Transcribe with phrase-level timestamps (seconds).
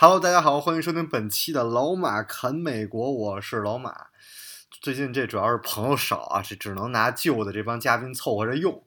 [0.00, 4.06] Hello，大家好，欢迎收听本期的老马侃美国，我是老马。
[4.80, 8.80] 最近这主要是朋友少啊，这只能拿旧的这帮嘉宾凑合着用，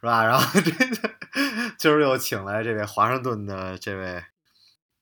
[0.00, 0.24] 是吧？
[0.24, 0.70] 然后这
[1.76, 4.24] 今儿又请来这位华盛顿的这位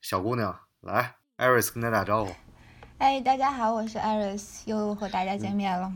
[0.01, 2.35] 小姑娘，来，艾瑞斯跟大家打招呼。
[2.99, 5.93] 哎，大家好，我是艾瑞斯，又和大家见面了。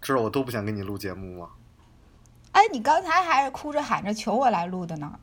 [0.00, 1.48] 知道我都不想跟你录节目吗？
[2.52, 5.18] 哎，你刚才还是哭着喊着求我来录的呢。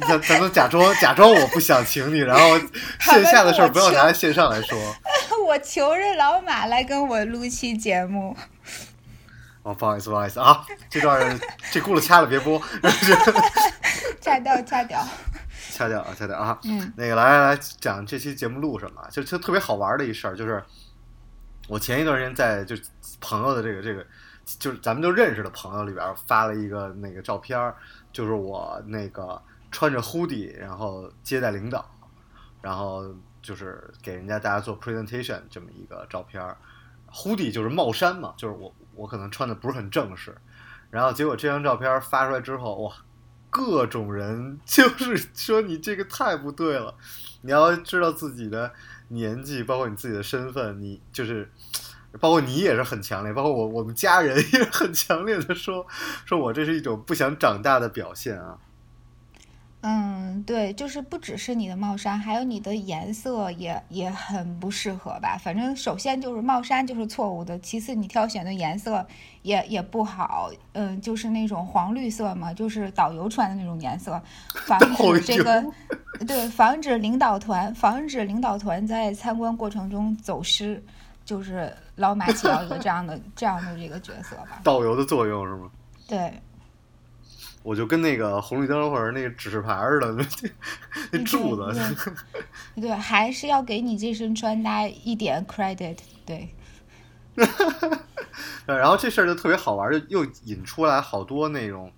[0.00, 2.58] 咱咱们假装假装我不想请你，然后
[3.00, 4.78] 线下的事儿不要拿线上来说。
[5.46, 8.36] 我求着老马来跟我录期节目。
[9.62, 11.38] 哦，不好意思，不好意思啊，这段
[11.70, 12.60] 这轱辘掐了别播。
[14.20, 15.02] 掐掉，掐掉。
[15.72, 16.58] 掐掉啊，掐掉啊。
[16.64, 16.92] 嗯。
[16.96, 19.02] 那个来来来讲这期节目录什么？
[19.10, 20.62] 就就特别好玩的一事儿，就是
[21.68, 22.76] 我前一段时间在就
[23.20, 24.04] 朋友的这个这个，
[24.58, 27.72] 就是咱们都认识的朋友里边发了一个那个照片，
[28.12, 29.40] 就是我那个。
[29.76, 31.84] 穿着 hoodie，然后接待领导，
[32.62, 36.56] 然后就是给人家大家做 presentation 这么一个照片儿。
[37.12, 40.34] hoodie 就是帽衫嘛，就是我我可能穿的不是很正式。
[40.88, 42.90] 然后结果这张照片发出来之后，哇，
[43.50, 46.94] 各种人就是说你这个太不对了。
[47.42, 48.72] 你要知道自己的
[49.08, 51.52] 年纪，包括你自己的身份，你就是
[52.18, 55.86] 包括你也是很强烈，包括我我们家人也很强烈的说，
[56.24, 58.56] 说我这是一种不想长大的表现啊。
[59.82, 65.38] 嗯，对，就是不只是你的帽衫，还有你的颜色也也很不适合吧。
[65.40, 69.06] 反正首先就是帽衫就是错误的，其次你挑选的颜色
[69.42, 74.20] 也也不好，嗯，就是那种黄绿色嘛，就是导游穿的那种颜色，
[74.66, 75.64] 防止这个，
[76.26, 80.82] 对，防止领导团，防止领导团在参观过程中走失，
[81.24, 84.60] 就是老马起到一个这样的这样的这个角色吧。
[84.64, 85.70] 导游的作用是吗？
[86.08, 86.32] 对。
[87.66, 90.26] 我就跟那个红绿灯或者那个指示牌似的，
[91.10, 91.96] 那柱子。
[92.80, 95.98] 对，还是要给你这身穿搭一点 credit。
[96.24, 96.48] 对。
[98.66, 101.92] 然后这事儿就特别好玩，就又引出来好多那种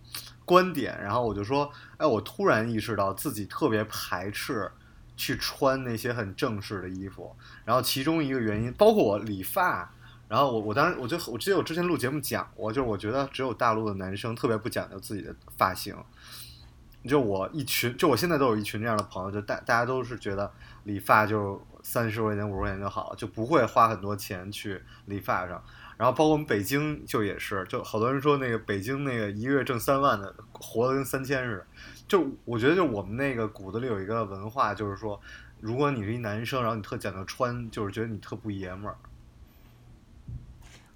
[0.46, 0.98] 观点。
[1.02, 4.72] 然后我就说，哎，我突然意识到自己特别排斥
[5.18, 7.36] 去穿那些很正式的衣服。
[7.66, 9.92] 然后其中一个原因，包括我理发。
[10.28, 15.96] 然后我我当时我就我记得我之前录节目讲过，就是我觉得只有大陆的男生特别不讲究自己的发型。
[17.04, 20.52] 就我一群，就我现在都有一群这样的朋友，就大大家都是觉得
[20.84, 25.62] 理发就三十块钱五十块钱就好了，就不会花很多钱去理发上。
[25.96, 31.66] 然后包括我们北京就也是，就好多人说那个北京那个一个月挣三万的，活的跟三千似的。
[32.06, 35.18] 就我觉得就我们那个骨子里有一个文化，就是说，
[35.60, 38.96] 如果你是一男生，然后你特讲究穿，就是觉得你特不爷们儿。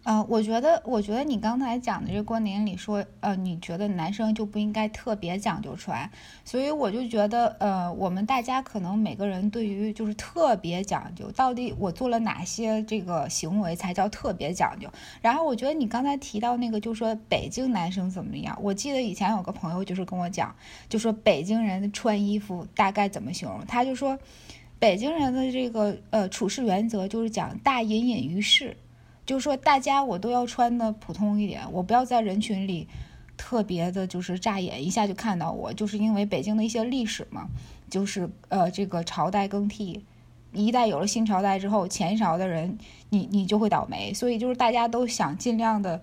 [0.04, 6.10] 嗯，我觉得，我觉得你刚才讲的这个观点里说，呃，你觉得男生就不应该特别讲究穿，
[6.44, 14.88] 所以我就觉得，呃，我们大家可能每个人对于就是特别讲究，到底我做了哪些这个行为才叫特别讲究？
[15.20, 18.58] 然后我觉得你刚才提到那个，就说北京男生怎么样？
[18.60, 20.52] 我记得以前有个朋友就是跟我讲，
[20.88, 23.64] 就说北京人穿衣服大概怎么形容？
[23.66, 24.18] 他就说，
[24.80, 28.76] 北京人的这个呃处事原则就是讲大隐隐于市。
[29.24, 32.88] 就是说，大家我都要穿的普通一点，我不要在人群里
[33.36, 35.72] 特别的，就是扎眼一下就看到我。
[35.72, 37.48] 就是因为北京的一些历史嘛，
[37.88, 40.04] 就是呃，这个朝代更替，
[40.52, 42.76] 一代有了新朝代之后，前朝的人
[43.10, 46.02] 你你就会倒霉，所以就是大家都想尽量的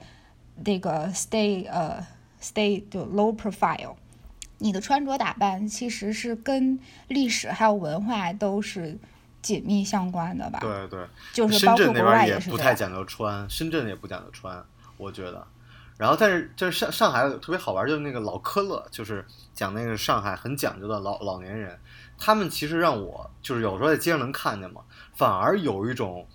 [0.63, 2.05] 这个 stay 呃
[2.41, 3.95] stay 就 low profile。
[4.59, 8.97] 你的穿着打扮其实是跟历史还有文化都是。
[9.41, 10.59] 紧密相关的吧？
[10.59, 14.63] 对对，就是深圳那边也不太讲究穿，深圳也不讲究穿，
[14.97, 15.45] 我觉得。
[15.97, 21.77] 然后，但是就是上上海特别好玩，就是那个老科勒，就是讲那个上海很讲究的老老年人，
[22.17, 24.81] 他们其实让我就是有时候在街上能看见嘛，
[25.13, 26.25] 反而有一种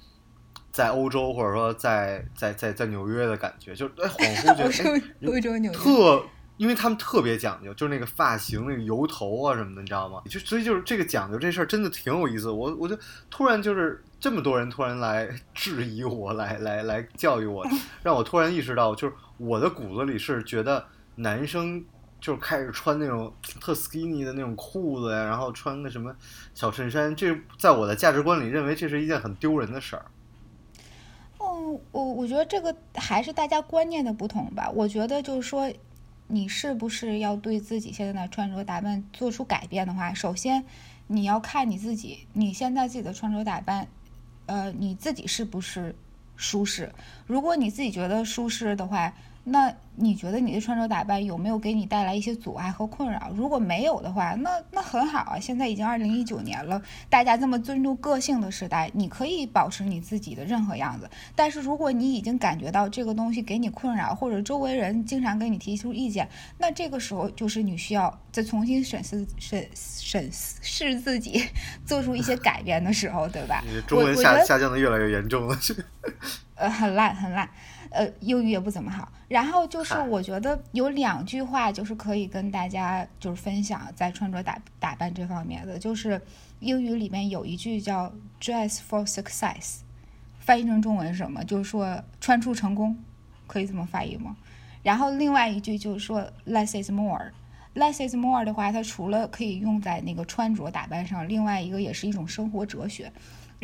[0.70, 4.90] 在欧洲或者说在在在在纽约的感觉，就哎恍惚觉得
[5.70, 6.22] 哎特。
[6.56, 10.22] 因为他们特别讲究，就是那个发型、那个油头啊什么的，你知道吗？
[10.28, 12.50] 就所以就是这个讲究这事儿真的挺有意思。
[12.50, 12.96] 我我就
[13.28, 17.66] 突然就是这么多人突然来 质疑我，来来来教育我，
[18.02, 20.84] 让我突然意识到，就是我的骨子里是觉得
[21.16, 21.84] 男生
[22.20, 26.14] 就是开始穿那种特 skinny 的那种裤子呀，然后穿个什么
[26.54, 30.06] 小衬衫，这在我的价值观里认为这是一件很丢人的事儿。
[31.38, 34.70] 哦，我我觉得这个还是大家观念的不同吧。
[34.70, 35.70] 我觉得就是说，
[36.34, 40.64] 你是不是要对自己现在的穿着打扮做出改变的话，首先
[41.06, 43.86] 你要看你自己，你现在自己的穿着打扮，
[44.46, 45.94] 呃，你自己是不是
[46.36, 46.92] 舒适？
[47.26, 49.14] 如果你自己觉得舒适的话。
[49.46, 53.30] 那你觉得你的穿着打扮有没有给你带来一些阻碍和困扰？
[53.36, 55.38] 如果没有的话，那那很好啊。
[55.38, 56.80] 现在已经二零一九年了，
[57.10, 61.08] 大家这么尊重个性的时代，你可以保持你自己的任何样子。
[61.36, 66.26] 但是如果你已经感觉到这个东西给你困扰，或者周围人经常给你提出意见，
[66.58, 69.68] 那这个时候就是你需要再重新审视审
[70.00, 71.44] 审视自己，
[71.84, 73.62] 做出一些改变的时候，对吧？
[73.86, 75.56] 中文下下降的越来越严重了，
[76.56, 77.48] 呃，很烂，很烂。
[77.94, 79.10] 呃，英语也不怎么好。
[79.28, 86.20] 然后就是我觉得有两句话就是可以跟大家就是分享在穿着打打扮这方面的，就是
[86.60, 89.78] 英语里面有一句叫 “dress for success”，
[90.38, 91.42] 翻译成中文是什么？
[91.44, 92.96] 就是说穿出成功，
[93.46, 94.36] 可以这么翻译吗？
[94.82, 103.10] 然后另外一句就是说 “less is more”，“less is more” 的话，它除了可以用在那个穿着打扮上，另外一个也是一种生活哲学。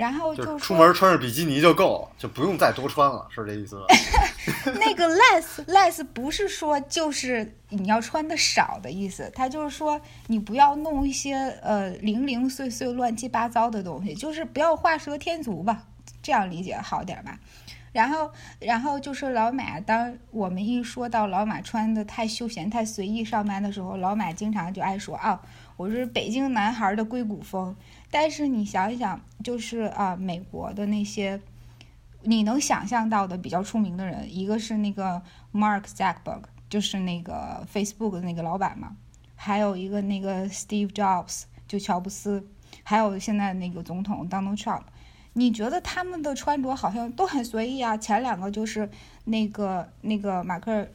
[0.00, 3.84] 然后就出门穿着比基尼就够了，就不用再多穿了，是这意思吧？
[4.80, 15.82] 那个 less less 不是说就是你要穿的少的意思，它就是说你不要弄一些呃零零碎碎、乱七八糟的东西，就是不要画蛇添足吧，
[16.22, 17.38] 这样理解好点吧？
[17.92, 25.42] 然后，然后就是老马，当我们一说到老马穿的太休闲、太随意上班的时候，老马经常就爱说啊，
[25.76, 27.76] 我是北京男孩的硅谷风。
[28.10, 31.40] 但是你想一想，就是啊，美国的那些
[32.22, 35.22] 你能想象到的比较出名的人，一个是那个
[35.52, 38.96] Mark Zuckerberg，就是那个 Facebook 的那个老板嘛，
[39.36, 42.46] 还有一个那个 Steve Jobs，就乔布斯，
[42.82, 44.82] 还有现在那个总统 Donald Trump，
[45.34, 47.96] 你觉得他们的穿着好像都很随意啊？
[47.96, 48.90] 前两个就是
[49.24, 50.88] 那个那个马克，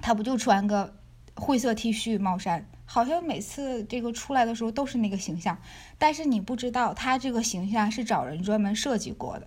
[0.00, 0.94] 他不就穿个
[1.36, 2.66] 灰色 T 恤帽衫？
[2.92, 5.56] 好像每次这个出来的时候都是那个形象，
[5.96, 9.46] 但是你不知道他这个形象是找人专门设计过的。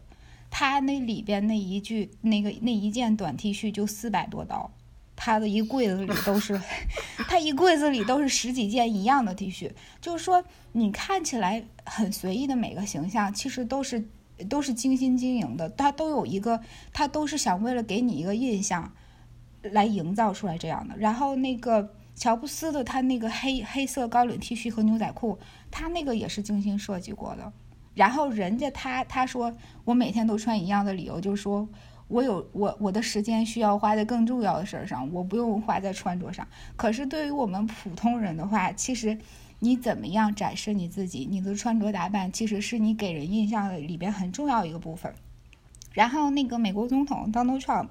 [0.49, 4.71] 他那里边那一句那个那一件短 T 恤就四百多刀，
[5.17, 6.57] 他的一柜子里都是，
[7.27, 9.69] 他一柜子里都是十几件一样的 T 恤。
[9.99, 10.41] 就是说，
[10.71, 14.07] 你看起来很随意的每个形象，其实都是
[14.49, 16.61] 都是精心经营的，他都有一个，
[16.93, 18.93] 他都是想为了给你一个印象，
[19.63, 20.97] 来营造出来这样的。
[20.97, 21.93] 然后那个。
[22.15, 25.39] 乔布斯的他那个黑黑色高领 T 恤和牛仔裤，
[25.71, 27.51] 他那个也是精心设计过的。
[27.95, 29.51] 然后人家他他说
[29.83, 31.67] 我每天都穿一样的理由，就是说
[32.07, 36.47] 我有我我的时间需要花在更重要的事儿上，我不用花在穿着上。
[36.75, 39.17] 可是对于我们普通人的话，其实
[39.59, 45.13] 你怎么样展示你自己，你的穿着打扮其实是你给人印象的里边很重要一个部分。
[45.91, 47.89] 然后那个美国总统 Donald Trump。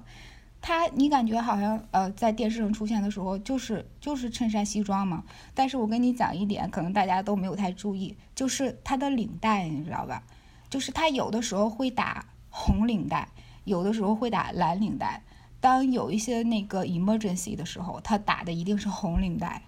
[0.65, 5.21] 他，你感觉好像呃，在电视上出现的时候，就是就是衬衫西装嘛。
[5.53, 10.23] 但是我跟你讲一点，可能大家都没有太注意，就是他的领带，你知道吧？
[10.69, 13.27] 就是他有的时候会打红领带，
[13.65, 15.21] 有的时候会打蓝领带。
[15.59, 19.63] 当有一些那个 emergency 的时候，他打的一定是红领带。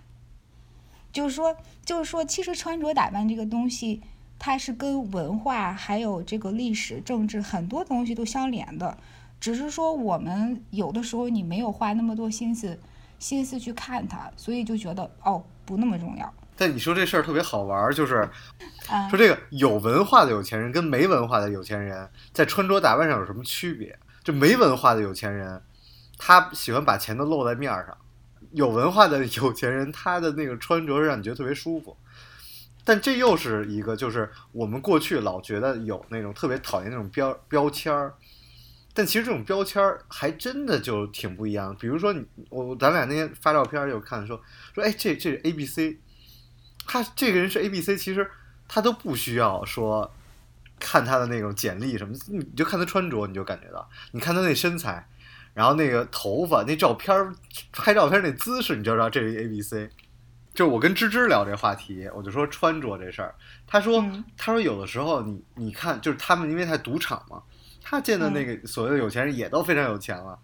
[1.11, 4.01] 就是说，就是说，其实穿着打扮这个东西，
[4.39, 8.97] 它是跟文化还有这个历史、政治很多东西都相连的。
[9.45, 12.75] 只是说，我们有的时候你没有花那么多心思，
[13.19, 16.33] 心思去看它，所以就觉得哦，不那么重要。
[16.57, 18.27] 但你说这事儿特别好玩，就是
[19.07, 23.95] 说这个有文化的有钱人跟没文化的有钱人在穿着打扮上有什么区别？
[24.23, 25.61] 就没文化的有钱人，
[26.17, 27.95] 他喜欢把钱都露在面上；
[28.53, 31.95] 有文化的有钱人，他的那个穿着让你觉得特别舒服。
[32.83, 38.15] 但这又是一个，就是我们过去老觉得有那种特别讨厌那种标标签儿。
[38.97, 41.75] 但其实这种标签儿还真的就挺不一样。
[41.77, 44.41] 比如说，你我咱俩那天发照片就看说
[44.73, 45.99] 说，哎，这这是 A B C，
[46.87, 48.31] 他这个人是 A B C，其实
[48.69, 50.09] 他都不需要说
[50.79, 55.05] 看他的那种简历什么，你就看他穿着，你就感觉到，你看他那身材，
[55.53, 57.35] 然后那个头发，那照片
[57.73, 59.89] 拍照片那姿势，你就知道这是 A B C。
[60.53, 63.35] 就我跟芝芝聊这话题，我就说穿着这事儿，
[63.67, 64.01] 他说
[64.37, 67.43] 他说有的时候你你看，就是他们因为在赌场嘛。
[67.87, 70.37] 他见的那个所谓的有钱人也都非常有钱了，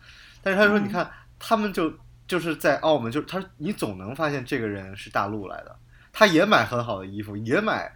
[0.44, 1.92] 但是他说：“你看，他们就
[2.28, 5.76] 就是在澳门，就他你总能发现这个人是大陆来的，
[6.14, 7.92] 他也买很好的衣服，也买。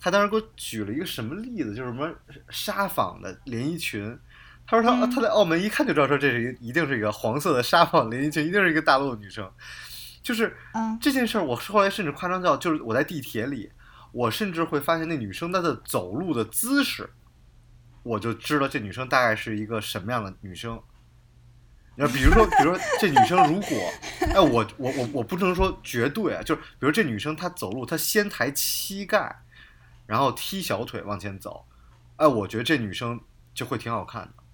[0.00, 2.10] 他当时给我举了一个什么例子，就是什么
[2.48, 4.18] 纱纺的连衣裙。
[4.66, 9.46] 他说他他在澳门一看就知道说这是一一定是一个黄色的纱纺连衣裙，一定是一个大陆的女生。
[10.22, 13.70] 就是嗯这件事儿，我后来甚至夸张到，就是我在地铁里，
[14.10, 17.08] 我甚至会发现那女生她的走路的姿势，
[18.06, 20.80] 我就知道这女生大概是一个什么样的女生。
[21.96, 29.34] 那比如说，比如说 这女生如果，哎，我我我我不能说绝对啊，就是比如这女生她走路，她先抬膝盖，
[30.06, 31.66] 然后踢小腿往前走，
[32.16, 33.20] 哎，我觉得这女生
[33.54, 34.45] 就会挺好看的。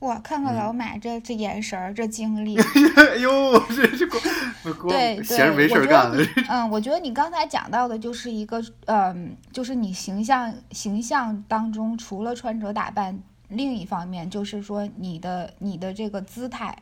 [0.00, 2.56] 哇，看看嗯老马这这眼神儿，这精力，
[2.94, 4.18] 哎呦，这这给
[4.64, 6.24] 我给我对对，闲着没事干了得。
[6.48, 16.76] 嗯，我觉得你刚才讲到的就是一个，嗯，就是你形象形象当中，除了穿着打扮，另一方面就是说你的你的这个姿态，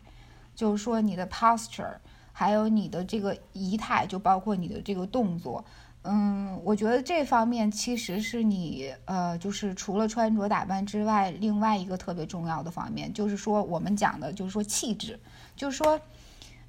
[0.54, 1.94] 就是说你的 posture，
[2.32, 5.64] 还有你的这个仪态，就包括你的这个动作。
[6.08, 15.18] 嗯，我觉得这方面其实是你呃，就是除了穿着打扮之外，另外一个特别重要的方面，就是说我们讲的，就是说气质，
[15.56, 16.00] 就是说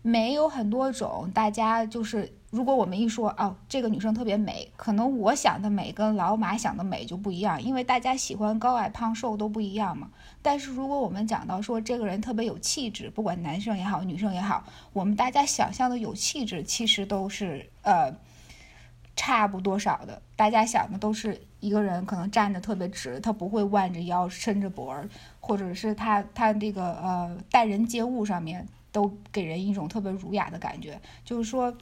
[0.01, 10.09] 美有很多种，大家就是如果我们一说哦，这个女生特别美，可能我想的美跟老马想的美就不一样，因为大家喜欢高矮胖瘦都不一样嘛。
[10.41, 14.63] 但是如果我们讲到说这个人特别有气质，不管男生也好，女生也好，
[14.93, 18.11] 我们大家想象的有气质，其实都是呃。
[19.17, 25.09] 差不多少的，大家想的都是一个人可能站着特别直，他不会弯着腰、伸着脖儿，
[25.41, 31.01] 或者是他他这个呃待人接物上面都给人一种特别儒雅的感觉。
[31.25, 31.75] 就是说，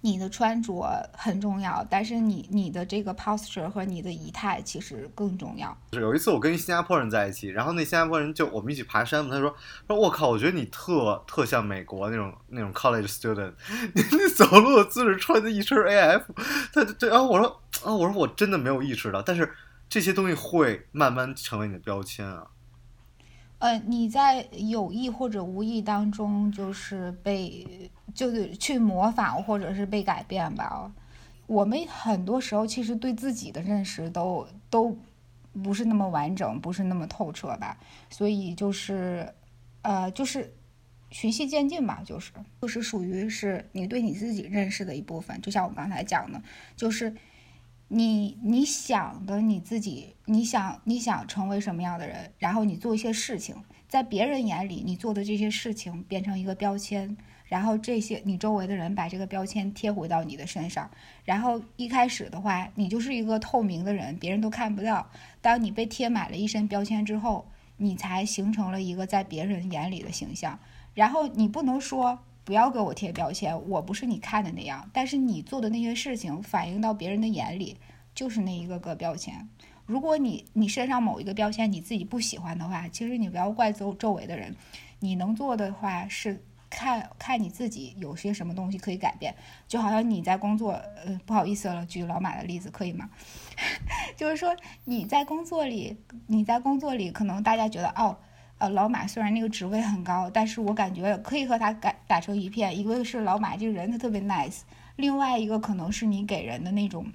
[0.00, 5.76] 你的穿着很重要，但是你你的这个 posture 和你的仪态其实更重要。
[5.90, 9.54] 有一次我跟新加坡人在一起，然后那新加坡人就我们一起爬山嘛，他说
[9.86, 13.52] 说我靠，我觉得你特特像美国那种那种 college student，
[13.94, 16.22] 你那走路的姿势穿的一身 AF，
[16.72, 19.52] 他对，然后我说啊，我说我真的没有意识到，但是
[19.88, 22.46] 这些东西会慢慢成为你的标签啊。
[23.58, 30.92] 呃，你在有意或者无意当中，就是被就是去模仿或者是被改变吧。
[31.46, 34.98] 我们很多时候其实对自己的认识都都
[35.62, 37.78] 不是那么完整，不是那么透彻吧。
[38.10, 39.32] 所以就是，
[39.82, 40.52] 呃，就是
[41.10, 45.40] 循序渐进吧，就是就是属于是你对你自己认识的一部分。
[45.40, 46.42] 就像我刚才讲的，
[46.74, 47.14] 就是。
[47.90, 53.56] 你你想的你自己，你想你想成为什么样的人，然后你做一些事情，
[53.88, 57.16] 在别人眼里你做的这些事情变成一个标签，
[57.48, 60.88] 然后这些你周围的人把这个标签贴回到你的身上，
[61.24, 65.10] 然后一开始的话，你就是一个透明的人，别人都看不到。
[65.40, 70.58] 当你被贴满了一身标签之后，你才形成了一个在别人眼里的形象。
[70.94, 72.20] 然后你不能说。
[72.44, 74.88] 不要给我贴标签，我不是你看的那样。
[74.90, 77.76] 但是你做的那些事情反映到别人的眼里，
[78.14, 79.46] 就是那一个个标签。
[79.84, 84.56] 如果你你身上某一个标签你自己不喜欢的话，其实你不要怪周周围的人。
[85.00, 89.34] 你能做的话是看看你自己有些什么东西可以改变。
[89.66, 93.10] 就好像你在工作，呃，不好意思了，举老马的例子可以吗？
[94.16, 95.96] 就是说你在工作里，
[96.26, 98.16] 你在工作里，可能大家觉得哦。
[98.60, 102.76] 呃，老马虽然那个职位很高，但是我感觉可以和他打打成一片。
[102.76, 104.62] 一个是老马这个人他特别 nice，
[104.96, 107.12] 另外一个可能是你给人的那种，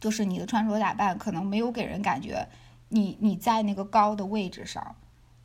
[0.00, 2.48] 就是你的穿着打扮可能没有给人感觉
[2.88, 4.96] 你你在那个高的位置上。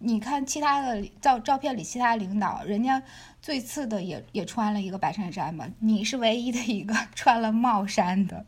[0.02, 3.02] 你看其他的照照片里其他领导，人家
[3.42, 8.46] 最次的也也穿了一个白衬衫吧，你是唯一的一个 穿了帽衫的，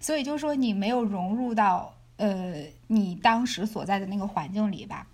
[0.00, 5.06] 所以就说你没有融入到呃你当时所在的那个环境里吧。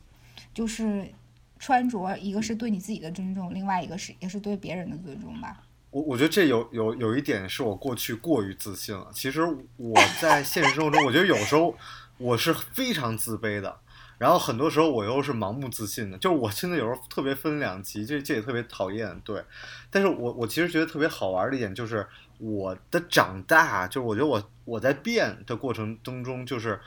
[0.54, 1.10] 就是
[1.58, 5.62] 穿着，一个是对你自己的尊重，另外一个是也是对别人的尊重吧。
[5.88, 9.06] 我我觉得这有有有一点是我过去过于自信了。
[9.14, 9.40] 其实
[9.78, 11.74] 我在现实生活中，我觉得有时候
[12.18, 13.80] 我是非常自卑的，
[14.22, 16.16] 然后很多时候我又是盲目自信的。
[16.18, 19.20] 就是我现在有时候特别分两极，这这也特别讨厌。
[19.24, 19.44] 对，
[19.90, 22.06] 但是我我其实觉得特别好玩的一点就是
[22.38, 26.78] 我的长大，就是我觉得我我在变的过程当中，就是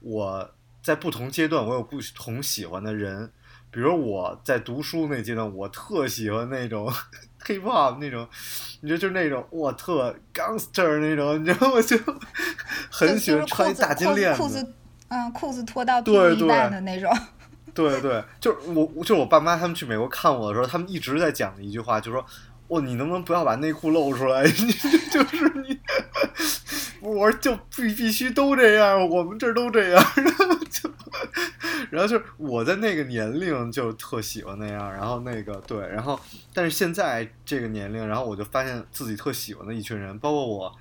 [0.00, 0.48] 我。
[0.84, 3.32] 在不同阶段，我有不同喜欢的人。
[3.70, 6.92] 比如我在读书那阶段，我特喜欢那种
[7.46, 8.28] hip hop 那种，
[8.82, 11.96] 你知道，就是那种我特 gangster 那种，你知道，我 就
[12.90, 14.74] 很喜欢穿大金链子，
[15.14, 17.08] 嗯，裤子脱到屁股一半的那种。
[17.72, 22.24] 对对，就是我，就是我爸妈他们去美国看我的时候，他们一直在讲的一句话，就说
[22.68, 24.42] ：“哦，你能不能不要把内裤露出来？
[24.46, 24.50] 你
[25.10, 25.78] 就是你。”
[27.00, 30.90] 我说就必必须都这样，我们这儿都这样， 然后就，
[31.90, 36.18] 然后就是我在那个年龄就特喜欢那样，然后那个对，然后
[36.54, 40.74] 但是现在这个年龄，然后我就发现自己特喜欢的一群人，包括我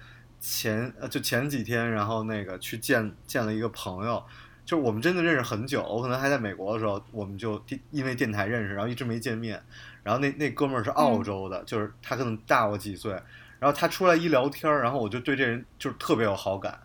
[0.46, 4.22] 前呃就前几天，然后那个去见见了一个朋友，
[4.66, 9.64] 就是我们真的认识很久，我可能还在美国的时候，我们就电因为电台认识，然后一直没见面。
[10.04, 13.14] 然后那那哥们儿是澳洲的，就是他可能大我几岁，
[13.58, 16.78] 然后他出来一聊天，然后我就对这人就是特别有好感。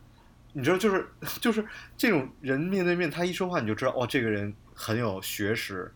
[0.53, 1.09] 你知道，就是
[1.41, 5.93] 就是这种人面对面，他一说话你就知道，哇，这个人很有学识。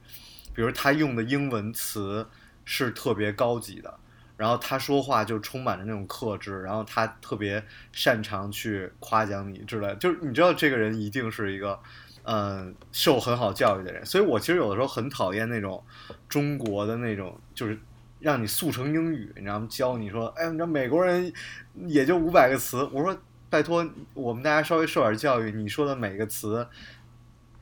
[0.52, 2.28] 比如他用的英文词
[2.64, 3.98] 是特别高级的，
[4.42, 11.78] 然后他说话就充满着那种克制，然后他特别擅长去夸奖你之类，就是你知道这个人一定是一个，
[12.24, 14.04] 嗯，受很好教育的人。
[14.04, 15.80] 所以我其实有的时候很讨厌那种
[16.28, 17.78] 中国的那种，就是
[18.18, 19.66] 让你速成英语，你知道吗？
[19.70, 21.32] 教你说，哎，你知道美国人
[21.86, 23.16] 也就五百个词，我说
[23.48, 26.66] 拜托，我们大家稍微受点教育，你说的每个词。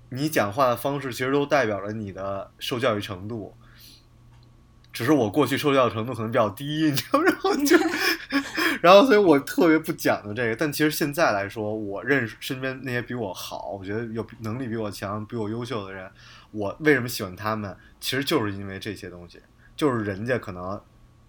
[0.08, 3.54] 你讲话的方式其实都代表了你的受教育程度，
[4.92, 7.76] 只是我过去受教程度可能比较低，你知道，然后就，
[8.80, 10.56] 然后所以我特别不讲究这个。
[10.56, 16.10] 但其实现在来说，我认识身边那些比我好，我觉得有能力比我强、比我优秀的人，
[16.50, 17.76] 我为什么喜欢他们？
[18.00, 19.40] 其实就是因为这些东西，
[19.76, 20.80] 就是人家可能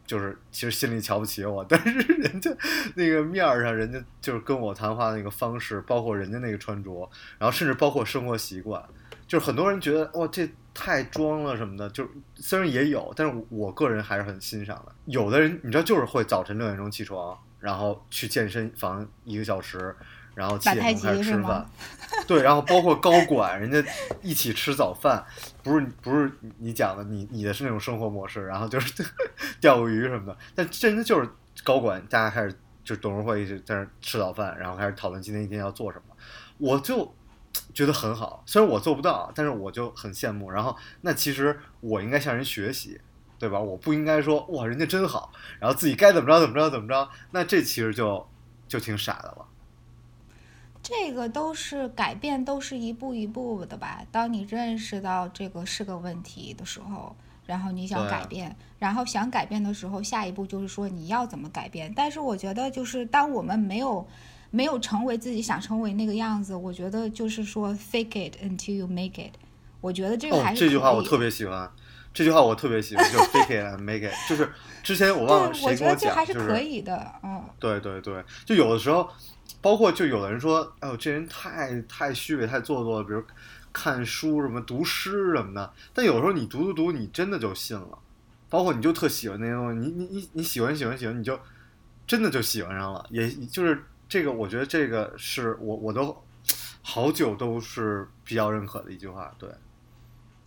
[0.05, 2.49] 就是其实心里瞧不起我， 但是人家
[2.95, 8.83] 那个面儿上，人家就是跟我谈话的那个方式，包括人家那个穿着，然后甚至包括生活习惯，
[9.31, 14.91] 就是很多人觉得哇这太装了什么的，就虽然也有，但是我个人还是很欣赏的。
[15.05, 19.95] 有的人你知道就是会早晨六点钟起床，然后去健身房一个小时，
[20.35, 21.65] 然后七点钟开始吃饭，
[22.27, 23.81] 对，然后包括高管，人家
[24.21, 25.23] 一起吃早饭，
[25.63, 29.01] 不是不是你讲的，你你的是那种生活模式，然后就是
[29.61, 31.29] 钓个鱼什么的，但真的就是
[31.63, 36.15] 高管，大家开始就董事会一直在那吃早饭，然后开始讨论今天一天要做什么，
[36.57, 37.15] 我就
[37.73, 40.49] 觉得很好，虽然我做不到，但是我就很羡慕。
[40.49, 42.99] 然后那其实我应该向人学习，
[43.39, 43.59] 对吧？
[43.59, 48.27] 我不应该说哇人家真好，然后自己该怎么着怎么着怎么着，那这其实就
[48.67, 49.45] 就挺傻的了。
[50.83, 54.03] 这个都是改变，都是一步一步的吧。
[54.11, 61.93] 当你认识到这个是个问题的时候，然后你想改变，然后想改变的时候，下一步就是说你要怎么改变。
[61.95, 64.07] 但是我觉得，就是当我们没有
[64.51, 69.33] 没有成为自己想成为那个样子，我觉得就是说 fake it until you make it。
[69.81, 71.67] 我觉得这个还是这句话我特别喜欢，
[72.13, 74.13] 这句话我特别喜欢，就是 fake it and make it。
[74.29, 74.47] 就是
[74.83, 79.09] 之前我忘了谁跟我讲，还是可以的，嗯，对对对，就有的时候。
[79.59, 83.05] 包括就有的人说，哎呦，这人太太虚伪、太做作了。
[83.05, 83.21] 比如
[83.71, 85.71] 看书什么、读诗什么的。
[85.93, 87.99] 但有时候你读读读，你真的就信了。
[88.49, 91.37] 包括你就特喜欢那些东西，你你你你喜欢喜欢喜欢，你就
[92.07, 93.05] 真的就喜欢上了。
[93.11, 96.13] 也就是这个，我觉得这个是我我都
[96.81, 99.33] 好久都是比较认可的一句话。
[99.39, 99.49] 对，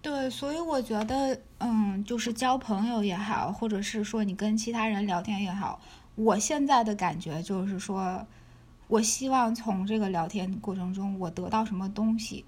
[0.03, 5.81] 对，所以我觉得，嗯，就是交朋友也好，或者是说你跟其他人聊天也好，
[6.15, 8.27] 我现在的感觉就是说。
[8.87, 12.45] 我希望从这个聊天过程中，我得到什么东西，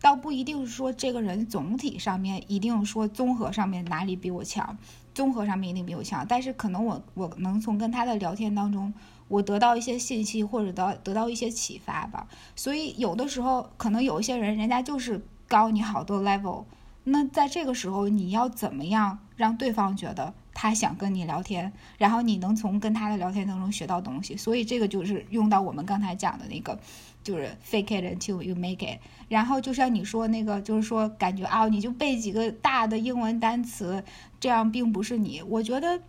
[0.00, 4.76] 倒不一定是说这个人总体上面一定说综合上面哪里比我强，
[5.12, 8.92] 综合上面一定比我强，但是可能我我能从跟他的聊天当中，
[9.28, 12.26] 我得到一些信息或者得得到一些启发吧。
[12.54, 16.64] 所以有的时候可能有一些人，人家就是高你好多 level，
[17.04, 20.34] 那在这个时候你要怎么样让对方觉得？
[20.56, 26.78] 他想跟你聊天，然后你能从跟他的聊天当中学到东西，所以这个就是用到我们刚才讲的那个，
[27.24, 29.00] 就是 fake it until you make it。
[29.28, 34.04] 然后就像你说那个，就是说感觉啊，你就背几个大的英文单词，
[34.38, 35.42] 这样并不是你。
[35.42, 36.00] 我觉得，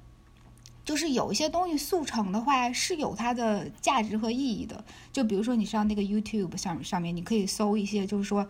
[0.85, 4.85] 就是有一些东西速成的话是有它的价值和意义的。
[5.11, 8.47] 就比如说你上那个 YouTube 上上面，你可以搜一些，就是说，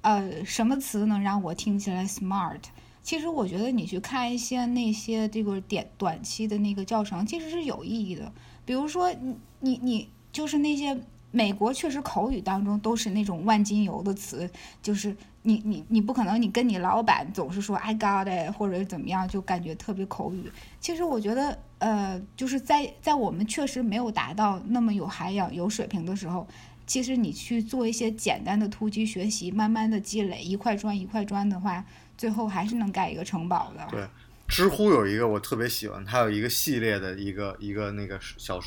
[0.00, 2.60] 呃，什么词能让我听起来 smart。
[3.02, 8.32] 其实我觉得你去看一些那些这个点短期的那个教程，其实是有意义的。
[8.64, 10.98] 比如说，你你你就是那些
[11.34, 14.48] 美国确实口语当中都是那种万金油的词，
[14.80, 20.48] 就是你你你不可能你跟你老板总是说 I got it 或者怎么样，就感觉特别口语。
[20.78, 26.46] 其实我觉得，呃，就是在在我们确实没有达到那么有涵养、有水平的时候，
[26.86, 31.84] 其实你去做一些简单的突击学习，慢慢的积累，一块砖一块砖的话。
[32.16, 33.84] 最后还是能盖一个城堡的。
[33.90, 34.06] 对，
[34.46, 38.60] 知乎有一个我特别喜欢，它有一个系列的一个一个那个小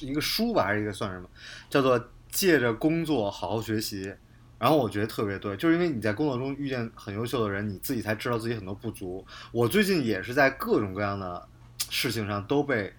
[0.00, 1.28] 一个书吧，还是一个算什么，
[1.68, 4.14] 叫做借着工作好好学习。
[4.58, 9.26] 然后我觉得特别对，就是因为你在工作中遇见很优秀的人，你自己才知道自己很多不足。
[9.52, 11.46] 我最近也是在各种各样的
[11.90, 12.92] 事情上都被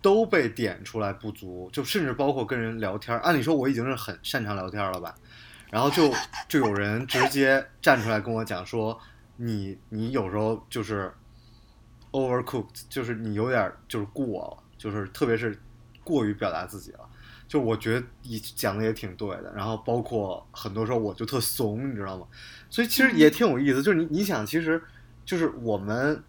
[0.00, 3.18] 都被点出来不足，就甚至包括跟人聊天。
[3.18, 5.14] 按理说我已经是很擅长聊天了吧，
[5.70, 6.10] 然后就
[6.48, 8.98] 就有人直接站出来跟我讲说。
[9.36, 11.12] 你你有时候就是
[12.14, 15.60] overcooked，就是你有点就是过了，就是特别是
[16.04, 17.00] 过于表达自己了。
[17.46, 19.52] 就我觉得你讲的也挺对的。
[19.54, 22.26] 然后包括很多时候我就特怂，你知道吗？
[22.70, 23.82] 所以其实也挺有意思。
[23.82, 24.82] 就是你你想，其实
[25.24, 26.22] 就是我们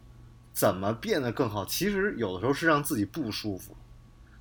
[0.52, 3.78] 怎么变得更好，其实有的时候是让自己不舒服。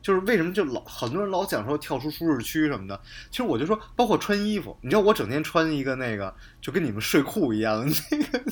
[0.05, 8.45] 就是为什么就老很多人老讲说跳出舒适区什么的，其实我就说，包括穿衣服，你知道我整天穿一个那个就跟你们睡裤一样的那个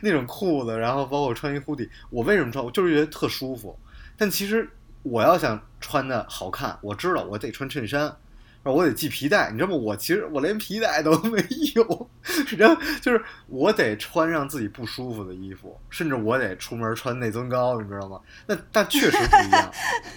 [0.00, 2.64] 那种裤子，然后包括穿一护底我为什么穿？
[2.64, 3.76] 我就是觉得特舒服。
[4.16, 4.70] 但其实
[5.02, 8.16] 我要想穿的好看，我知道我得穿衬衫。
[8.62, 9.74] 我得系皮带，你知道吗？
[9.74, 11.42] 我其实我连皮带都没
[11.74, 12.10] 有，
[12.58, 18.20] 然后就是我得穿让自己不舒服的衣服，甚至我得出门穿内增高，你知道吗？
[18.46, 19.72] 那但确实不一样，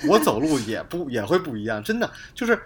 [0.09, 2.61] 我走路也不也会不一样，真的就是，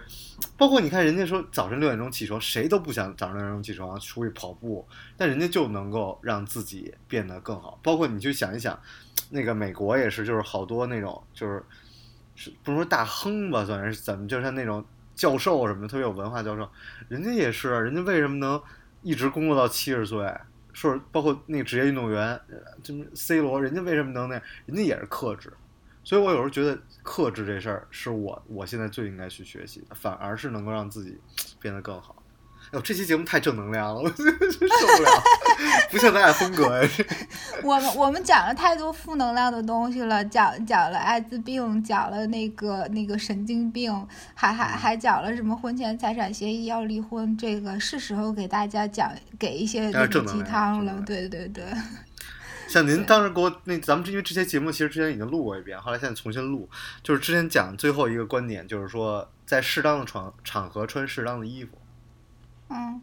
[0.58, 4.84] 包括你看人家说早晨六点钟起床，谁都不想早上六点钟起床出去跑步，
[5.16, 7.80] 但人家就能够让自己变得更好。
[7.84, 8.78] 包括你去想一想，
[9.30, 11.63] 那个美国也是，就是好多那种就是
[12.34, 14.84] 是不能说大亨吧，算是怎么就像那种。
[15.18, 16.70] 教授什么的，特别有文化教授，
[17.10, 18.62] 人家也是，人家为什么能
[19.02, 20.32] 一直工作到七十岁？
[20.72, 22.40] 说包括那个职业运动员，
[22.84, 24.40] 就是 C 罗，人家为什么能那？
[24.68, 25.52] 人家也是克制。
[26.04, 31.20] 所以我有时候觉得克制这事儿是我我现在最应该去学习的，反而是能够让自己
[31.60, 32.17] 变得更好。
[32.68, 35.12] 哎呦，这期节目太正能量了，我受不了，
[35.90, 36.90] 不像咱俩风格呀。
[37.64, 49.90] 我们我们讲了太多负能量的东西了，讲讲了艾滋病，讲了那个那个神经病，还还还讲了什么婚前财产协议要离婚，这个是时候给大家讲给一些
[50.26, 51.02] 鸡汤了。
[51.06, 51.64] 对对对。
[52.68, 56.70] 像您当时给我那，咱们因为这些节目其实之前已经录过一遍，后来现在重新录，
[57.02, 61.78] 就是之前讲最后一个观点，就是说在适当的场场合穿适当的衣服。
[62.70, 63.02] 嗯，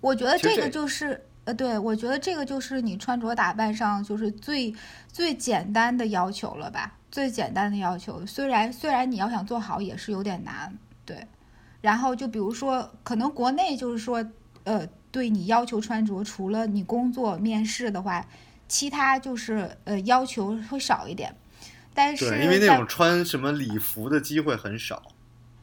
[0.00, 4.74] 我觉得这个就是呃，对我觉得这个就是你穿着打扮上就是最
[5.12, 6.96] 最简单的要求了吧？
[7.10, 11.26] 最简单的要求，虽然虽然你要想做好也是有点难，对。
[11.80, 14.24] 然后就比如说，可能国内就是说，
[14.64, 18.24] 呃，对你要求穿着，除了你工作面试的话，
[18.68, 21.34] 其他就是呃要求会少一点。
[21.92, 25.02] 但是因为那种穿什么礼服的机会很少。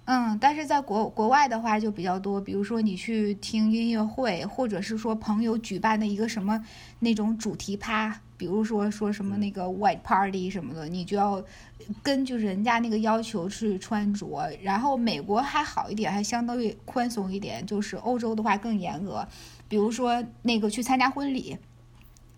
[0.09, 6.63] 嗯，但是在国国外的话就比较多，比如说你去听音乐会，或者是说朋友举办的一个什么
[6.99, 11.43] 那种主题趴，比如说说什么那个 white party 什么的，你就要
[12.01, 14.49] 根据人家那个要求去穿着。
[14.61, 19.27] 然后美国还好一点，还相当于宽松一点，就是欧洲的话更严格。
[19.67, 21.57] 比如说那个去参加婚礼，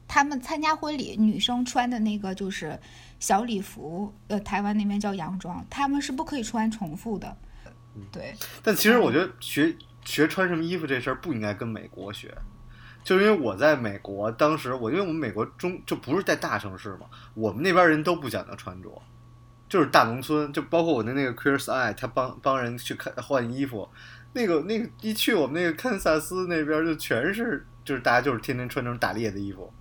[0.08, 2.80] 他们参加婚礼女生穿的那个就是
[3.20, 7.38] 小礼服，呃，台湾那边叫洋装，他们是不可以穿重复的。
[8.12, 8.34] 对，
[8.64, 12.36] 但其实我觉得学学穿什么衣服这事儿不应该跟美国学，
[13.04, 19.02] 就因为我在美国，当时我因为我们美国中就不是在大城市嘛，我们那边人都不讲究穿着，
[19.68, 23.88] 就是大农村，就包括我的那个 Queer Eye，他帮帮人去看换衣服，
[24.34, 29.72] 那个那个一去我们那个堪萨斯那边就全是就是大家就是天天穿那种打猎的衣服，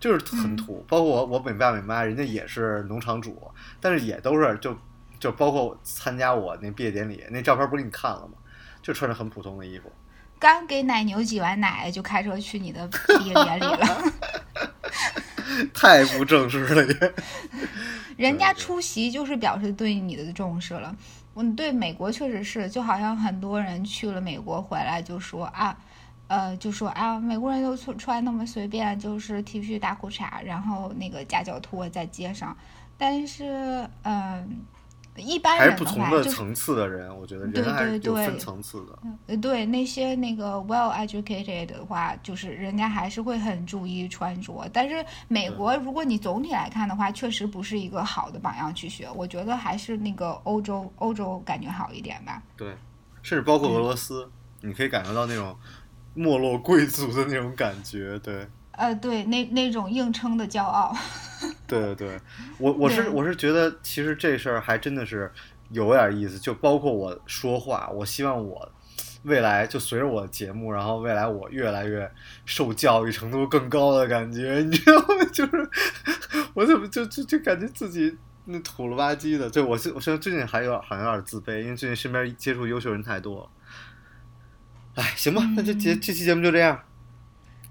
[0.00, 4.76] 就是很土，包括我我美爸美妈人家也是农场主，但是也都是就。
[5.18, 8.34] 就包括参加我那毕业典礼，那照片不是给你看了吗？
[8.82, 9.90] 就穿着很普通的衣服，
[10.38, 14.12] 刚给奶牛挤完奶就开车去你的毕业典礼了，
[15.72, 17.14] 太不正式了也。
[18.18, 20.94] 人家出席就是表示对你的重视了。
[21.34, 25.74] 嗯，对美国确实是，就好像很多人去了美国回来就说啊，
[26.28, 32.54] 呃，就说啊，美国人都穿穿那么随便，就是 T 恤大裤衩，然后那个夹脚拖在街上，
[32.98, 34.60] 但是嗯。
[35.16, 38.98] 一般还是不同的层次的人，我觉得人还是有分层次的。
[39.28, 44.68] 呃，对那些那个 well educated 的话，就是人家还是会很注意穿着。
[44.72, 49.08] 但是美国，如果你总体来看的话，确实不是一个好的榜样去学。
[49.14, 52.42] 我觉得还是那个欧洲，欧洲感觉好一点吧。
[52.56, 52.76] 对，
[53.22, 54.28] 甚至包括俄罗斯，
[54.62, 55.56] 你可以感受到那种
[56.12, 58.18] 没落贵族的那种感觉。
[58.18, 58.46] 对。
[58.76, 60.94] 呃，对，那那种硬撑的骄傲。
[61.66, 62.20] 对对对，
[62.58, 65.30] 我我是我是觉得，其实这事儿还真的是
[65.70, 66.38] 有点意思。
[66.38, 68.70] 就包括我说话，我希望我
[69.24, 72.10] 未来就随着我的节目，然后未来我越来越
[72.44, 75.24] 受教育程度更高的感觉，你知道吗？
[75.32, 75.70] 就是
[76.54, 79.48] 我怎么就就就感觉自己那土了吧唧的。
[79.50, 83.50] 对我现我现在最近还有好像有点自卑，因为最近身边接触优秀人太多。
[84.94, 86.80] 哎，行吧，那就节这期节目就这样。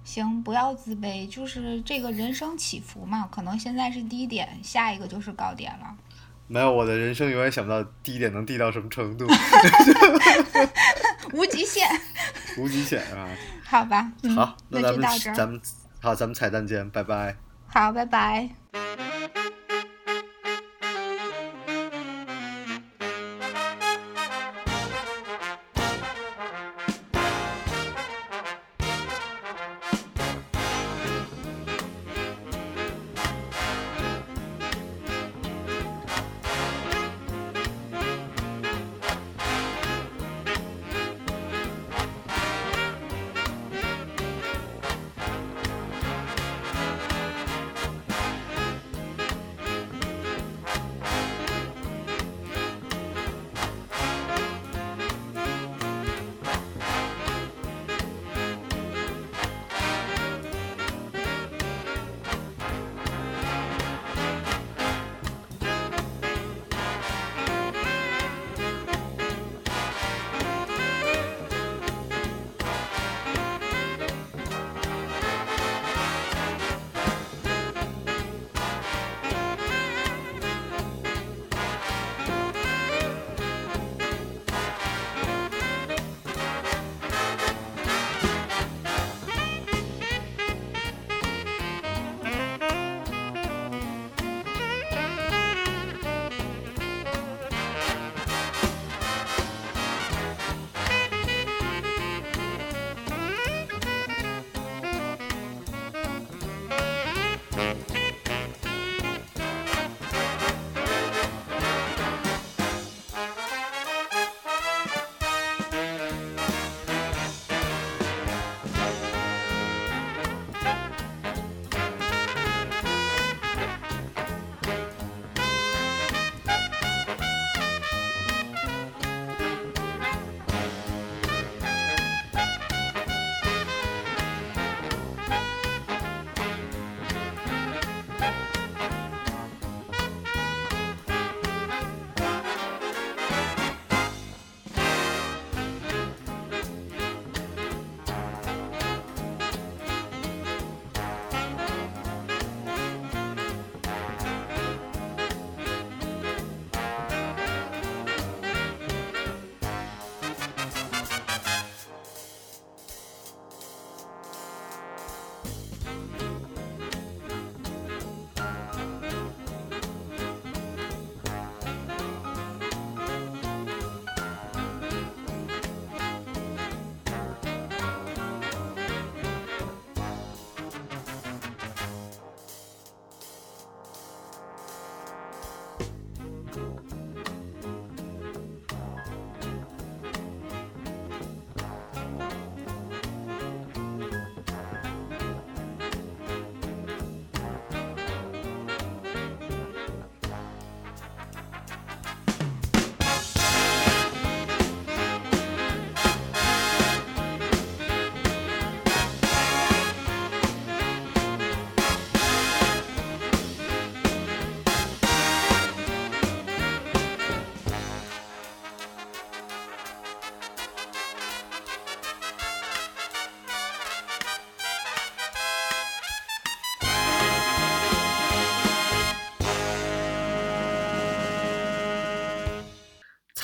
[0.03, 5.95] 行，不要自卑，就是这个人生起伏嘛，可能现在是低点，下一个就是高点了。
[6.47, 9.25] 没有，我的人生永远想不到低点能低到什么程度。
[11.31, 11.87] 无极限。
[12.57, 13.27] 无极限啊！
[13.63, 14.11] 好吧。
[14.35, 15.61] 好，那咱们咱们
[15.99, 17.35] 好，咱们彩蛋见，拜拜。
[17.67, 18.49] 好，拜拜。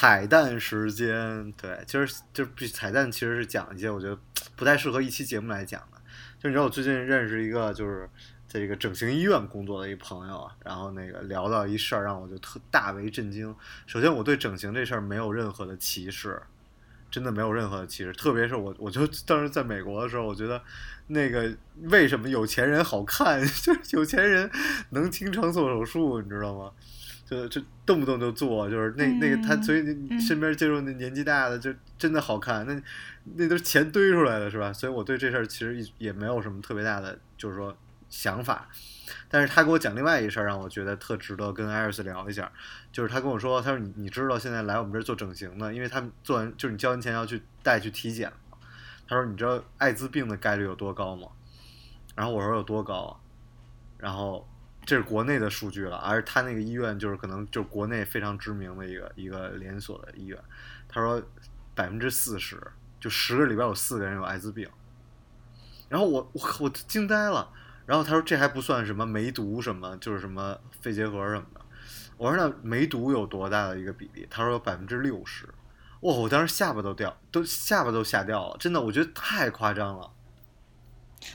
[0.10, 4.18] 彩蛋时间，对，其实就比彩蛋其实是讲一些我觉得
[4.56, 6.02] 不太适合一期节目来讲的。
[6.40, 8.10] 就你知道我最近认识一个就是
[8.48, 13.56] 在这个整形医院工作的一朋友，然后那个聊到一事儿，让我就特大为震惊。
[13.86, 16.42] 首先，我对整形这事儿没有任何的歧视，
[17.12, 18.12] 真的没有任何的歧视。
[18.14, 20.60] 特别是我，我就当时在美国的时候，我觉得
[21.06, 24.50] 那个为什么有钱人好看， 就是有钱人
[24.90, 26.72] 能经常做手术，你知道吗？
[27.30, 32.82] 就就动不动就做，就是那那个他，所以你身边接触那年纪大的就真的好看，那
[33.36, 34.74] 那都是钱堆出来的，是吧？
[34.74, 37.78] 所以我对这事儿其实也没有什么特别大的，就是说
[38.10, 38.68] 想法。
[39.30, 42.52] 但是他给我讲另外一事儿，让我觉得特值得跟艾瑞斯聊一下，
[42.92, 48.58] 就是他跟我说，他说你你知道现在来我们这儿做整形的，因为他们做完就是你交完钱要去带去体检嘛。
[49.08, 51.28] 他说你知道艾滋病的概率有多高吗？
[52.16, 53.22] 然后我说有多高？
[54.00, 54.48] 然后。
[54.90, 60.40] 这是国内的数据了，而他那个医院就是可能就是国内非常知名的一个一个连锁的医院。
[60.88, 61.22] 他说
[61.76, 62.60] 百分之四十，
[63.00, 64.68] 就十个里边有四个人有艾滋病。
[65.90, 67.48] 然后我我我惊呆了。
[67.86, 71.62] 然后他说这还不算什么梅毒什么，就是什么肺结核什么的。
[72.18, 74.26] 我说那梅毒有多大的一个比例？
[74.28, 75.48] 他说百分之六十。
[76.00, 76.12] 哇！
[76.16, 78.58] 我当时下巴都掉，都下巴都吓掉了。
[78.58, 80.10] 真的，我觉得太夸张了。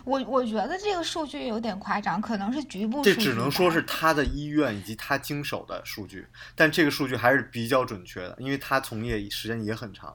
[0.05, 3.03] 我我觉得这个数据有点夸张，可能是局部。
[3.03, 10.15] 这只能说是他的医院以及他经手的数据，但这个数据还是比较准确的，因为他从业时间也很长。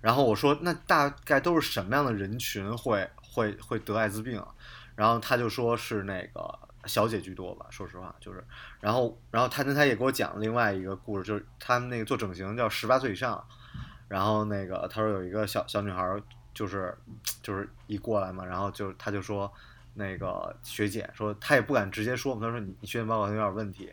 [0.00, 4.40] 然后我说，那大概都是什么样的人群会会会得艾滋病？
[4.94, 8.44] 然后他就说是那个小姐居多吧，说实话就是。
[8.80, 13.44] 然后然后他他也给我讲另外一个故事，就是他们那个做整形叫十八岁以上，
[14.06, 16.02] 然后那个他说有一个小小女孩。
[16.56, 16.96] 就是
[17.42, 19.52] 就是一过来嘛，然后就他就说
[19.92, 23.92] 那个学姐说他也不敢直接说嘛，他说你你血检报告有点问题，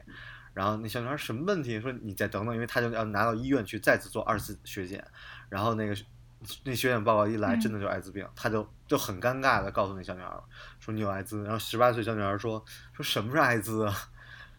[0.53, 1.81] 然后那小女孩什么问题？
[1.81, 5.05] 说你再等等，因为他就要拿到医院去再次做二次血检，
[5.49, 5.95] 然后那个
[6.63, 10.31] 那血检报告一来，真的就艾滋病，他就就很尴尬的告诉那小女孩
[10.79, 13.93] 说你有艾滋，然后十八岁小女孩说说什么是艾滋啊？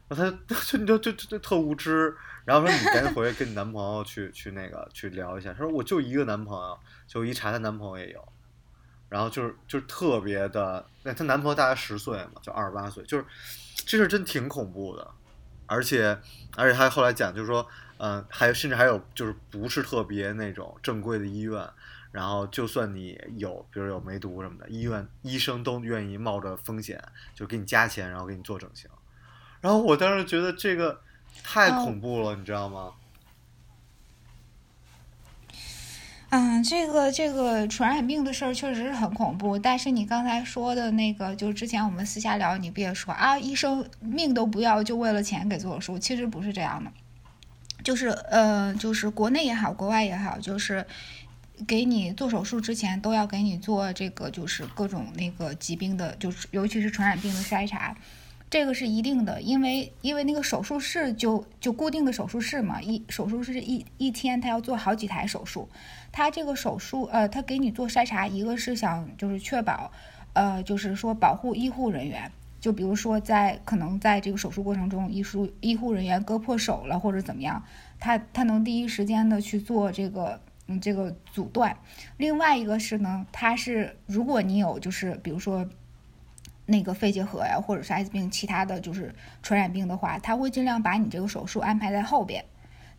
[0.09, 2.15] 然后他 就就就就特无知。
[2.45, 5.53] 然后说你赶紧回去跟你男朋友去去那个去聊一下。
[5.53, 8.29] 他说我就一个男朋友，就一查她男朋友也有，
[9.09, 13.25] 然后就是就是特别的，那她男朋友大概十岁嘛，就二十八岁，就是
[13.87, 15.11] 这事真挺恐怖的，
[15.65, 16.19] 而且
[16.55, 21.67] 而且他后来讲就是说，嗯，还甚至还有就是不是特别那种正规的医院，
[22.13, 27.03] 然后就算你有比如有梅毒什么的，医院医生都愿意冒着风险
[27.35, 28.91] 就给你加钱，然后给你做整形，
[29.65, 31.01] 然后我当时觉得这个。
[31.43, 32.93] 太恐怖了，你知道吗？
[36.31, 39.59] 嗯，这个这个传染病的事儿确实是很恐怖。
[39.59, 45.99] 但是你刚才说的那个，就是之前我们私下聊，你不也说啊，医生命都不要，就为了钱给做手术？
[45.99, 46.91] 其实不是这样的，
[47.83, 50.87] 就是呃，就是国内也好，国外也好，就是
[51.67, 57.95] 给你做手术之前都要给你做这个，就是各种那个疾病的，就是尤其是传染病的筛查。
[58.55, 65.69] 这个是一定的，因为因为那个手术室就就固定的手术室嘛，一手术室一一天他要做好几台手术，
[66.13, 69.91] 他这个手术呃，他给你做筛查，一个是想就是确保，
[70.35, 77.61] 呃，就是说保护医护人员，就比如说在可能在这个手术过程中，医术医护人员割破手了或者怎么样，
[77.99, 81.77] 他他能第一时间的去做这个嗯这个阻断，
[82.19, 85.69] 另外一个是呢，他是如果你有就是比如说。
[86.67, 92.45] 那个肺结核呀，或者是艾滋病，其他的就是传染病的话，他会尽量把你这个手术安排在后边，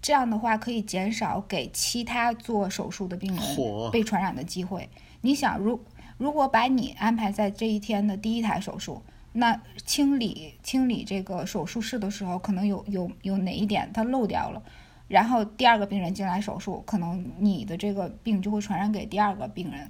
[0.01, 3.43] 这样的话可以减少给其他做手术的病人
[3.91, 4.87] 被传染的机会。
[5.21, 5.83] 你想，如
[6.17, 9.01] 如果把你安排在这一天的第一台手术，
[9.33, 14.61] 那清理清理这个手术室的时候，可能有有有哪一点它漏掉了，
[15.07, 19.89] 然后第二个病人进来手术，可能你的这个病就会传染给第二个病人。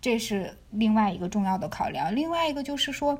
[0.00, 2.14] 这是另外一个重要的考量。
[2.14, 3.18] 另外一个就是说，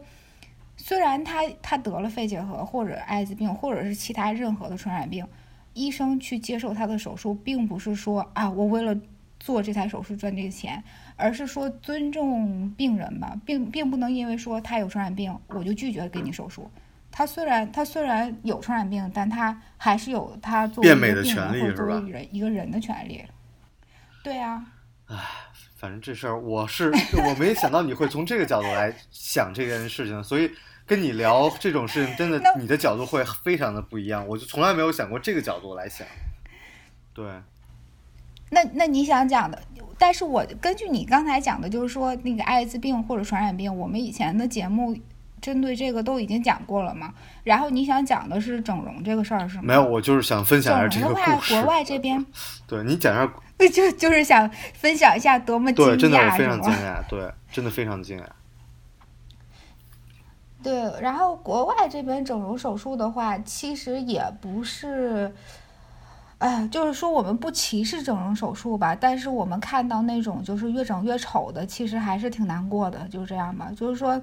[0.77, 5.27] 虽然他他得了肺结核或者艾滋病或者是其他任何的传染病，
[5.75, 8.97] 医生去接受他的手术，并不是说啊，我为了
[9.41, 10.83] 做这台手术赚这个钱，
[11.17, 16.71] 而是说尊重病人吧，并并不能因为说他有传染病，我就拒绝给你手术。
[17.11, 23.25] 他虽然他虽然有传染病，但他还是有他作为一个病人或者作为人一个人的权利。
[24.23, 24.65] 对啊。
[25.07, 25.17] 唉。
[25.79, 30.51] 反正这事儿我是我没想到你会从这个角度来想这件事情，所以
[30.85, 34.27] 跟你聊这种事情，真的你的角度会非常的不一样。
[34.27, 36.05] 我就从来没有想过这个角度来想。
[37.15, 37.25] 对。
[38.51, 39.63] 那那你想讲的，
[39.99, 44.97] 但是我根据你刚才讲的，就是说那个艾滋病或者传染病，我们以前的节目
[45.41, 47.13] 针对这个都已经讲过了嘛。
[47.45, 49.63] 然后你想讲的是整容这个事儿是吗？
[49.65, 51.55] 没有，我就是想分享一下这个故事。
[51.55, 52.25] 国外这边
[52.67, 53.31] 对你讲一下，
[53.73, 56.45] 就就是想分享一下多么惊对，真的非？
[56.45, 58.25] 常 惊讶，对，真的非常惊讶。
[60.63, 65.33] 对，然后国外这边整容手术的话，其实也不是，
[66.39, 73.71] 哎，就是说我们不歧视整容手术吧，但是我们看到那种就是越整越丑的，其实还是挺难过的，就这样吧。
[73.77, 74.21] 就是说，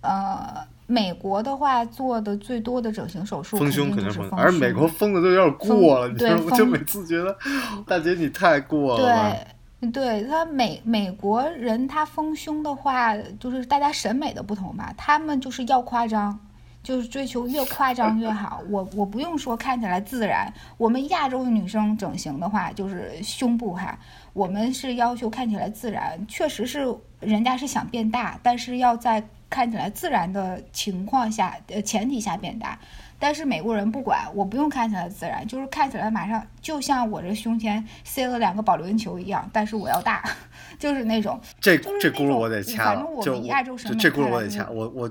[0.00, 6.40] 呃，美国的话做的最多的整形手术丰胸肯定是丰而美国丰的都有点过了，你知道吗？
[6.42, 7.34] 对丰就每次觉得
[7.88, 9.46] 大姐你太过了。
[9.80, 16.38] 对，对他美美国人他丰胸的话，就是大家审美的不同吧，他们就是要夸张，
[16.82, 18.60] 就是追求越夸张越好。
[18.68, 23.98] 我我不用说看起来自然，我们亚洲女生整形的话，就是胸部哈，
[24.34, 29.22] 我们是要求看起来自然，确实是人家是想变大，但是要在
[29.54, 32.76] 看起来自然的情况下，呃前提下变大。
[33.16, 40.24] 但是美国人不管，我不用看起来自然，就是看起来马上就像我这胸前塞了两个保龄球一样，但是我要大，
[40.76, 41.40] 就是那种。
[41.60, 45.10] 这就是这轱辘我得掐了反正，我亚洲审美这轱辘我得掐，我我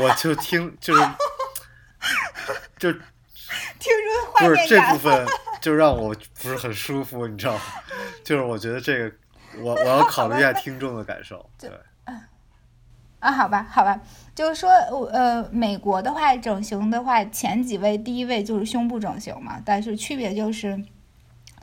[0.00, 1.00] 我就听就是
[2.80, 5.26] 就听出画不是这部分
[5.60, 7.60] 就让我不是很舒服，你知道吗？
[8.24, 9.12] 就是我觉得这个
[9.58, 11.70] 我我要考虑一下听众的感受， 对。
[13.26, 14.00] 啊，好吧，好吧，
[14.36, 14.70] 就是说，
[15.10, 20.80] 呃，美国的话，整形的话，前几位，第一位就是胸部整形嘛，但是区别就是，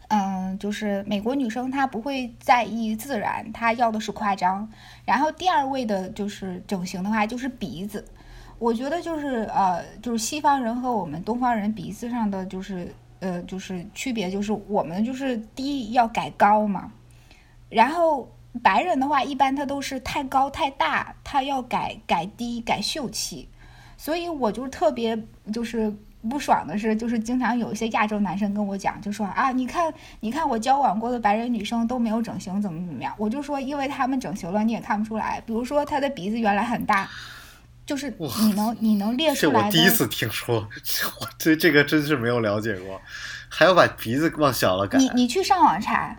[0.10, 4.70] 嗯，就是美国女生她不会在意自然，她要的是夸张。
[5.06, 8.04] 然后第二位的就是整形的话，就是鼻子。
[8.60, 16.92] 我觉得就是呃，就是西方人和我们东方人鼻子上的就是呃，就是区别就是我们就是低要改高嘛，
[17.70, 18.30] 然后
[18.62, 23.50] 白人的话一般他都是太高太大，他要改改低改秀气，
[23.98, 25.18] 所以我就特别
[25.52, 25.92] 就是
[26.30, 33.14] 不爽的是，就是经常有一些亚洲男生跟我讲，就说啊，你看你看我交往过的白人女生都没有整形，怎么怎么样？
[33.18, 35.42] 我就说，因为他们整形了，你也看不出来。
[35.46, 37.10] 比如说她的鼻子原来很大，
[37.86, 39.66] 就是你能你能列出来的。
[39.68, 40.56] 我第一次听说，
[41.20, 43.02] 我对这个真是没有了解过，
[43.50, 44.98] 还要把鼻子往小了改。
[44.98, 46.16] 你你去上网查，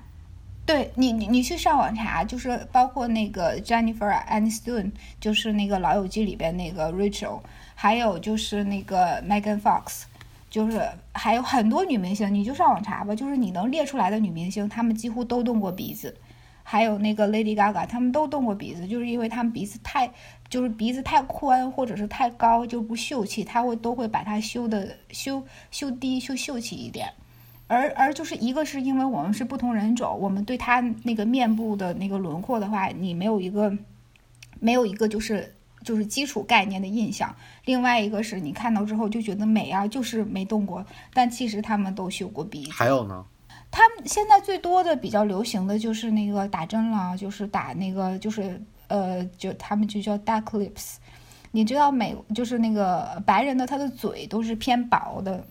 [0.66, 4.90] 对你你你去上网查，就是包括那个 Jennifer Aniston，
[5.20, 7.40] 就是那个《老友记》里边那个 Rachel，
[7.74, 10.04] 还有就是那个 Megan Fox，
[10.48, 16.16] 就是还有很多女明星，你就上网查吧，就是你能列出来的女明星，她们几乎都动过鼻子。
[16.66, 20.10] 还有那个 Lady Gaga，他们都动过鼻子，就是因为他们鼻子太，
[20.48, 27.12] 就是鼻子太宽或者是太高就不秀气，他会都会把它修的修修低修秀气一点。
[27.66, 33.76] 而而就是一个是因为我们是不同人种，我们对他那个面部的那个轮廓的话，你没有一个
[34.60, 37.34] 没有一个就是就是基础概念的印象。
[37.64, 42.72] 另外一个是你看到之后就觉得美啊，就是没动过，但其实他们都修过鼻子。
[42.72, 43.24] 还有呢？
[43.70, 50.96] 他们现在最多的比较流行的就是那个打针了，就是打那个就是呃，就他们就叫 duck lips。
[51.50, 55.44] 你知道美就是那个白人的他的嘴都是偏薄的，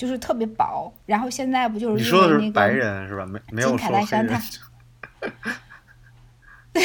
[0.00, 0.90] 就是特别薄。
[1.04, 3.26] 然后现在不就是你说的是白人是吧？
[3.26, 4.40] 没没有金凯说黑人。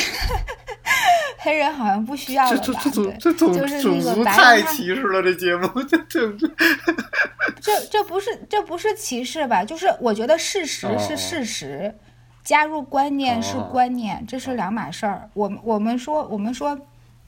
[1.38, 2.82] 黑人好像不需要这了吧？
[2.84, 6.48] 这这这种就是种族那个白太歧视了，这节目 这这这
[7.62, 9.64] 这这不是这不是歧视吧？
[9.64, 11.96] 就是我觉得事实哦是事实，
[12.44, 15.30] 加入观念是哦观念，这是两码事儿。
[15.34, 16.78] 我们我们说我们说，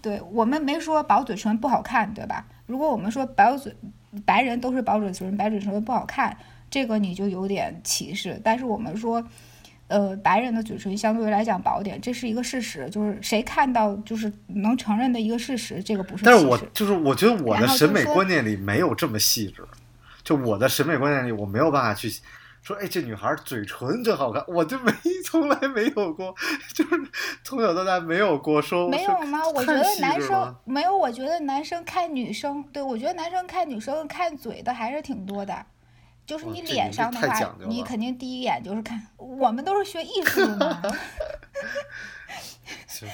[0.01, 2.43] 对我们没说薄嘴唇不好看，对吧？
[2.65, 3.75] 如果我们说薄嘴
[4.25, 6.37] 白人都是薄嘴唇，白嘴唇不好看，
[6.69, 8.39] 这个你就有点歧视。
[8.43, 9.23] 但是我们说。
[9.89, 16.25] 呃，白人的嘴唇相对来讲薄点，这是一个事实，就是谁看到就是能承认的一个事实，这个不是。
[16.25, 19.63] 但是我就是我觉得我的审美观念里没有这么细致，
[20.25, 22.11] 就我的审美观念里我没有办法去
[22.67, 24.91] 说，哎，这女孩嘴唇真好看，我就没
[25.23, 26.35] 从来没有过，
[26.73, 26.89] 就是
[27.41, 29.39] 从小到大没有过说没有吗？
[29.55, 35.65] 我觉得男生没有，我觉得男生看女生，对我觉得男生看女生看嘴的还是挺多的。
[36.25, 39.01] 就是你脸上的话你肯定第一眼就是看。
[39.15, 40.81] 我们都是学艺术的嘛，
[42.85, 43.07] 行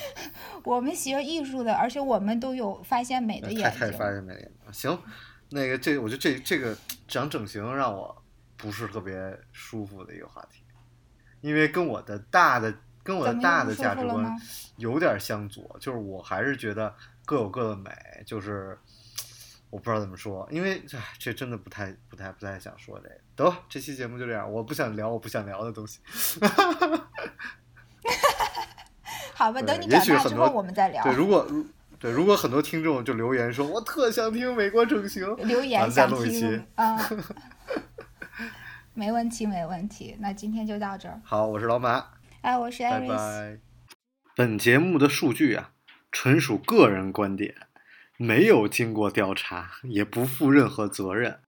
[0.64, 4.16] 我们学艺术的，而且我们都有发现美的太眼太发睛。
[4.16, 4.50] 现美了。
[4.72, 5.00] 行，
[5.50, 6.76] 那个这我觉得这这个
[7.08, 8.23] 讲整形让我
[8.64, 10.64] 不是特别舒服的一个话题，
[11.42, 14.40] 因为跟我的大的跟我的大的价值观
[14.78, 16.96] 有点相左，就是我还是觉得
[17.26, 17.92] 各有各的美，
[18.26, 18.80] 就是
[19.70, 23.16] 我不知道怎么说，因为唉，这真的不太不太不太想说这个。
[23.36, 26.00] 得，这期节目就这样，我不想聊我不想聊的东西。
[29.34, 31.04] 好吧，对等你也长大之后我们再聊。
[31.04, 31.66] 对，如果如
[32.00, 36.68] 对，如果很多听众就留言说，我特想听美国整形，留言咱再想录一期听。
[36.76, 37.10] 啊，
[38.96, 40.16] 没问题，没问题。
[40.20, 41.20] 那今天就到这儿。
[41.24, 42.06] 好，我是老马，
[42.42, 43.18] 哎，我是拜 Iris。
[43.18, 43.60] 拜。
[44.36, 45.72] 本节目的数据啊，
[46.12, 47.56] 纯属个人观点，
[48.18, 51.40] 没有经过调查，也不负任何责任。